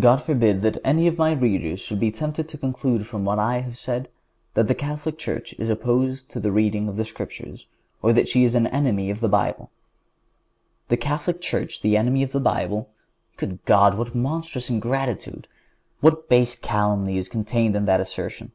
[0.00, 3.60] God forbid that any of my readers should be tempted to conclude from what I
[3.60, 4.08] have said
[4.54, 7.68] that the Catholic Church is opposed to the reading of the Scriptures,
[8.02, 9.70] or that she is the enemy of the Bible.
[10.88, 12.88] The Catholic Church the enemy of the Bible!
[13.36, 13.96] Good God!
[13.96, 15.46] What monstrous ingratitude!
[16.00, 18.50] What base calumny is contained in that assertion!